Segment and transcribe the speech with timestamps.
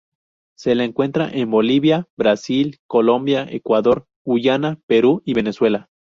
[0.57, 5.89] Se la encuentra en Bolivia, Brasil, Colombia, Ecuador, Guyana, Perú, y Venezuela.